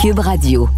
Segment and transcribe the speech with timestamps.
[0.00, 0.68] Cube Radio.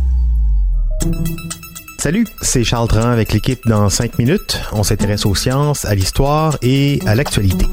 [1.98, 4.60] Salut, c'est Charles Tran avec l'équipe dans 5 minutes.
[4.72, 7.66] On s'intéresse aux sciences, à l'histoire et à l'actualité.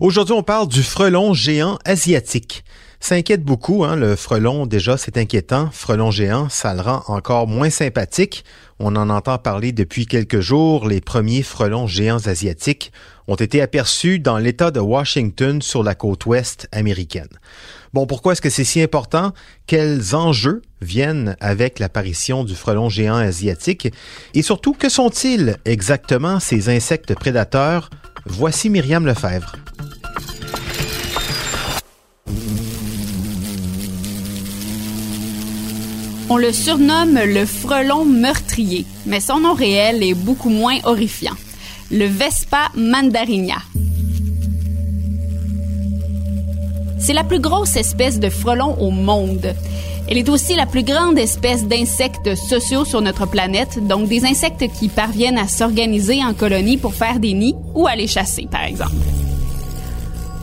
[0.00, 2.64] Aujourd'hui, on parle du frelon géant asiatique.
[3.00, 5.70] Ça inquiète beaucoup, hein, le frelon, déjà, c'est inquiétant.
[5.72, 8.44] Frelon géant, ça le rend encore moins sympathique.
[8.80, 10.86] On en entend parler depuis quelques jours.
[10.86, 12.92] Les premiers frelons géants asiatiques
[13.28, 17.28] ont été aperçus dans l'État de Washington sur la côte ouest américaine.
[17.94, 19.32] Bon, pourquoi est-ce que c'est si important?
[19.66, 23.92] Quels enjeux viennent avec l'apparition du frelon géant asiatique?
[24.34, 27.90] Et surtout, que sont-ils exactement ces insectes prédateurs?
[28.26, 29.54] Voici Myriam Lefebvre.
[36.30, 41.36] On le surnomme le frelon meurtrier, mais son nom réel est beaucoup moins horrifiant.
[41.90, 43.56] Le Vespa mandarinia.
[46.98, 49.54] C'est la plus grosse espèce de frelon au monde.
[50.06, 54.66] Elle est aussi la plus grande espèce d'insectes sociaux sur notre planète, donc des insectes
[54.78, 58.96] qui parviennent à s'organiser en colonies pour faire des nids ou aller chasser, par exemple.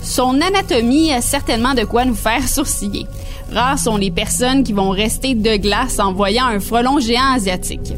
[0.01, 3.05] Son anatomie a certainement de quoi nous faire sourciller.
[3.51, 7.93] Rares sont les personnes qui vont rester de glace en voyant un frelon géant asiatique.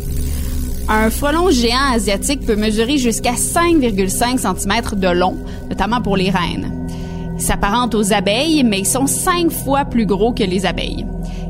[0.89, 5.37] Un frelon géant asiatique peut mesurer jusqu'à 5,5 cm de long,
[5.69, 6.71] notamment pour les reines.
[7.35, 11.05] Ils s'apparentent aux abeilles, mais ils sont cinq fois plus gros que les abeilles.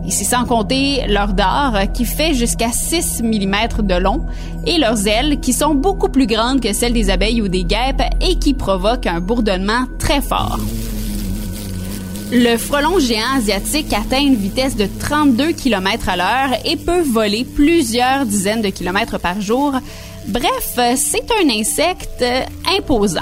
[0.05, 4.25] Et c'est sans compter leur dard qui fait jusqu'à 6 mm de long
[4.65, 8.01] et leurs ailes qui sont beaucoup plus grandes que celles des abeilles ou des guêpes
[8.21, 10.59] et qui provoquent un bourdonnement très fort.
[12.31, 17.45] Le frelon géant asiatique atteint une vitesse de 32 km à l'heure et peut voler
[17.45, 19.73] plusieurs dizaines de kilomètres par jour.
[20.27, 22.25] Bref, c'est un insecte
[22.77, 23.21] imposant.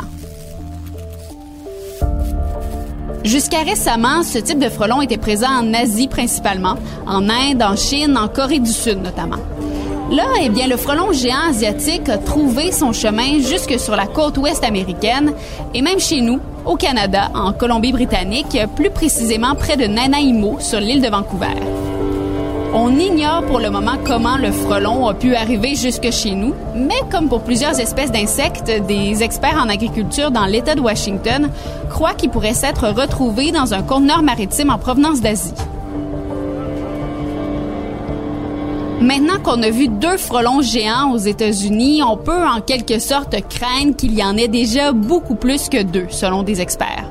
[3.24, 8.18] Jusqu'à récemment, ce type de frelon était présent en Asie principalement, en Inde, en Chine,
[8.18, 9.40] en Corée du Sud notamment.
[10.10, 14.40] Là, eh bien, le frelon géant asiatique a trouvé son chemin jusque sur la côte
[14.40, 15.34] ouest américaine
[15.76, 21.02] et même chez nous, au Canada, en Colombie-Britannique, plus précisément près de Nanaimo, sur l'île
[21.02, 21.56] de Vancouver.
[22.74, 27.00] On ignore pour le moment comment le frelon a pu arriver jusque chez nous, mais
[27.09, 31.50] comme pour plusieurs espèces d'insectes, des experts en agriculture dans l'État de Washington
[31.90, 35.53] croient qu'il pourrait s'être retrouvé dans un conteneur maritime en provenance d'Asie.
[39.02, 43.96] Maintenant qu'on a vu deux frelons géants aux États-Unis, on peut en quelque sorte craindre
[43.96, 47.06] qu'il y en ait déjà beaucoup plus que deux, selon des experts.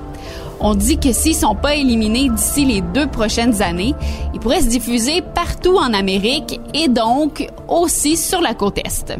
[0.60, 3.94] On dit que s'ils sont pas éliminés d'ici les deux prochaines années,
[4.32, 9.14] ils pourraient se diffuser partout en Amérique et donc aussi sur la côte Est.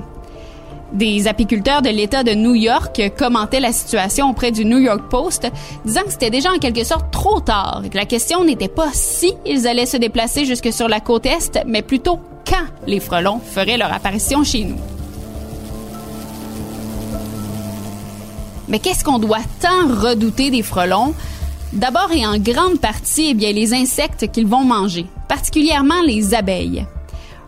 [0.92, 5.50] Des apiculteurs de l'État de New York commentaient la situation auprès du New York Post,
[5.84, 8.88] disant que c'était déjà en quelque sorte trop tard et que la question n'était pas
[8.92, 13.40] si ils allaient se déplacer jusque sur la côte Est, mais plutôt quand les frelons
[13.40, 14.78] feraient leur apparition chez nous.
[18.68, 21.14] Mais qu'est-ce qu'on doit tant redouter des frelons?
[21.72, 26.86] D'abord et en grande partie, eh bien, les insectes qu'ils vont manger, particulièrement les abeilles.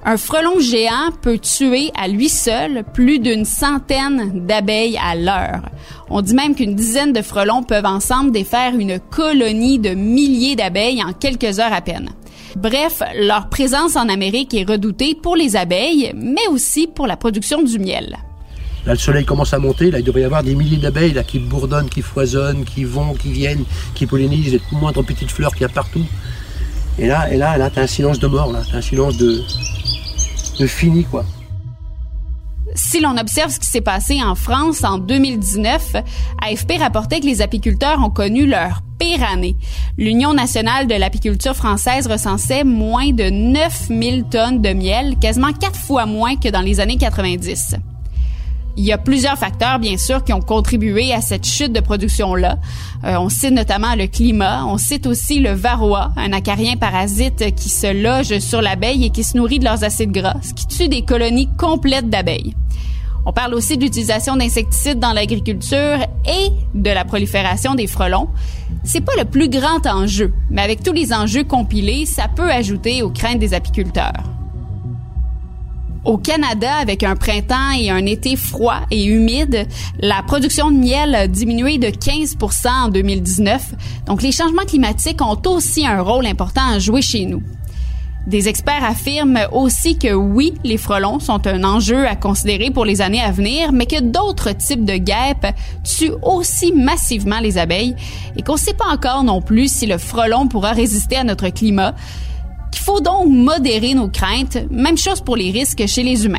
[0.04, 5.62] Un frelon géant peut tuer à lui seul plus d'une centaine d'abeilles à l'heure.
[6.10, 11.02] On dit même qu'une dizaine de frelons peuvent ensemble défaire une colonie de milliers d'abeilles
[11.02, 12.10] en quelques heures à peine.
[12.56, 17.62] Bref, leur présence en Amérique est redoutée pour les abeilles, mais aussi pour la production
[17.62, 18.16] du miel.
[18.86, 19.90] Là, le soleil commence à monter.
[19.90, 23.30] Là, il devrait y avoir des milliers d'abeilles qui bourdonnent, qui foisonnent, qui vont, qui
[23.30, 26.06] viennent, qui pollinisent les moindres petites fleurs qu'il y a partout.
[26.98, 28.62] Et là, et là, là, t'as un silence de mort, là.
[28.72, 29.42] Un silence de,
[30.58, 31.26] de fini, quoi.
[32.76, 35.96] Si l'on observe ce qui s'est passé en France en 2019,
[36.42, 39.56] AFP rapportait que les apiculteurs ont connu leur pire année.
[39.96, 46.04] L'Union nationale de l'apiculture française recensait moins de 9000 tonnes de miel, quasiment quatre fois
[46.04, 47.76] moins que dans les années 90.
[48.76, 52.58] Il y a plusieurs facteurs, bien sûr, qui ont contribué à cette chute de production-là.
[53.04, 54.66] Euh, on cite notamment le climat.
[54.66, 59.24] On cite aussi le varroa, un acarien parasite qui se loge sur l'abeille et qui
[59.24, 62.54] se nourrit de leurs acides gras, ce qui tue des colonies complètes d'abeilles.
[63.28, 68.28] On parle aussi de l'utilisation d'insecticides dans l'agriculture et de la prolifération des frelons.
[68.84, 73.02] C'est pas le plus grand enjeu, mais avec tous les enjeux compilés, ça peut ajouter
[73.02, 74.22] aux craintes des apiculteurs.
[76.04, 79.66] Au Canada, avec un printemps et un été froid et humide,
[79.98, 83.74] la production de miel a diminué de 15 en 2019.
[84.06, 87.42] Donc les changements climatiques ont aussi un rôle important à jouer chez nous.
[88.26, 93.00] Des experts affirment aussi que oui, les frelons sont un enjeu à considérer pour les
[93.00, 97.94] années à venir, mais que d'autres types de guêpes tuent aussi massivement les abeilles
[98.36, 101.48] et qu'on ne sait pas encore non plus si le frelon pourra résister à notre
[101.50, 101.94] climat,
[102.72, 106.38] qu'il faut donc modérer nos craintes, même chose pour les risques chez les humains.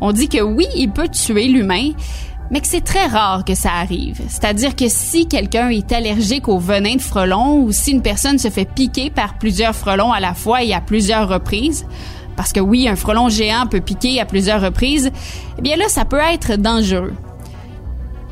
[0.00, 1.90] On dit que oui, il peut tuer l'humain,
[2.50, 4.20] mais que c'est très rare que ça arrive.
[4.28, 8.50] C'est-à-dire que si quelqu'un est allergique au venin de frelon ou si une personne se
[8.50, 11.86] fait piquer par plusieurs frelons à la fois et à plusieurs reprises,
[12.36, 15.10] parce que oui, un frelon géant peut piquer à plusieurs reprises,
[15.58, 17.14] eh bien là, ça peut être dangereux.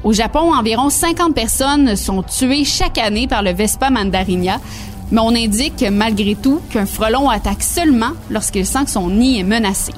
[0.05, 4.60] Au Japon, environ 50 personnes sont tuées chaque année par le Vespa mandarinia,
[5.10, 9.44] mais on indique malgré tout qu'un frelon attaque seulement lorsqu'il sent que son nid est
[9.44, 9.93] menacé.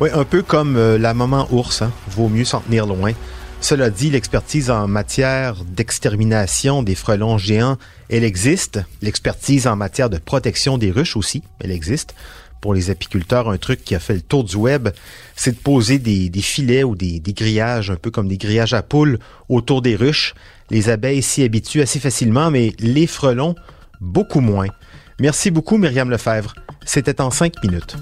[0.00, 1.90] Oui, un peu comme euh, la maman ours, hein.
[2.08, 3.12] vaut mieux s'en tenir loin.
[3.60, 7.76] Cela dit, l'expertise en matière d'extermination des frelons géants,
[8.08, 8.80] elle existe.
[9.02, 12.14] L'expertise en matière de protection des ruches aussi, elle existe.
[12.60, 14.88] Pour les apiculteurs, un truc qui a fait le tour du web,
[15.34, 19.18] c'est de poser des, filets ou des, grillages, un peu comme des grillages à poules,
[19.48, 20.34] autour des ruches.
[20.70, 23.56] Les abeilles s'y habituent assez facilement, mais les frelons,
[24.00, 24.68] beaucoup moins.
[25.20, 26.54] Merci beaucoup, Myriam Lefebvre.
[26.84, 27.96] C'était en cinq minutes.